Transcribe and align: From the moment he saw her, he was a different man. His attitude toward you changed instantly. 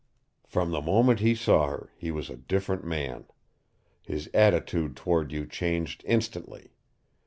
From 0.47 0.71
the 0.71 0.81
moment 0.81 1.19
he 1.19 1.35
saw 1.35 1.67
her, 1.67 1.93
he 1.95 2.09
was 2.09 2.31
a 2.31 2.35
different 2.35 2.83
man. 2.83 3.27
His 4.01 4.31
attitude 4.33 4.95
toward 4.95 5.31
you 5.31 5.45
changed 5.45 6.01
instantly. 6.07 6.71